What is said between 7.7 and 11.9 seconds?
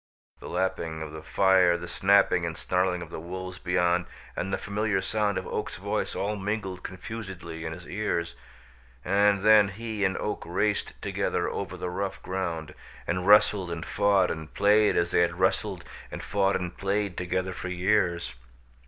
his ears, and then he and Oak raced together over